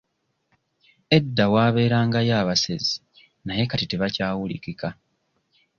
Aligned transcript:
Edda 1.17 1.45
waabeerangayo 1.53 2.33
abasezi 2.41 2.95
naye 3.45 3.63
kati 3.71 3.85
tebakyawulikika. 3.87 4.87